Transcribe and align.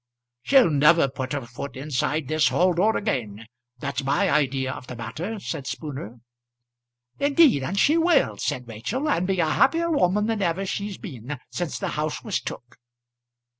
"She'll 0.41 0.71
never 0.71 1.07
put 1.07 1.33
her 1.33 1.45
foot 1.45 1.77
inside 1.77 2.27
this 2.27 2.47
hall 2.47 2.73
door 2.73 2.97
again. 2.97 3.45
That's 3.77 4.03
my 4.03 4.31
idea 4.31 4.71
of 4.73 4.87
the 4.87 4.95
matter," 4.95 5.39
said 5.39 5.67
Spooner. 5.67 6.21
"Indeed 7.19 7.61
and 7.61 7.77
she 7.77 7.99
will," 7.99 8.37
said 8.37 8.67
Rachel, 8.67 9.07
"and 9.07 9.27
be 9.27 9.39
a 9.39 9.45
happier 9.45 9.91
woman 9.91 10.25
than 10.25 10.41
ever 10.41 10.65
she's 10.65 10.97
been 10.97 11.37
since 11.51 11.77
the 11.77 11.89
house 11.89 12.23
was 12.23 12.39
took." 12.41 12.77